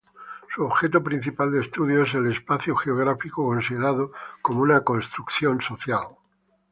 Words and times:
Su 0.49 0.65
objeto 0.65 1.03
principal 1.03 1.51
de 1.51 1.61
estudio 1.61 2.01
es 2.01 2.15
el 2.15 2.31
espacio 2.31 2.75
geográfico, 2.75 3.45
considerado 3.45 4.11
como 4.41 4.61
una 4.61 4.83
construcción 4.83 5.61
social. 5.61 6.07